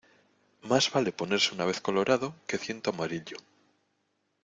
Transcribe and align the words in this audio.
Más 0.63 0.89
vale 0.91 1.11
ponerse 1.11 1.53
una 1.53 1.63
vez 1.65 1.79
colorado 1.79 2.33
que 2.47 2.57
ciento 2.57 2.89
amarillo. 2.89 3.37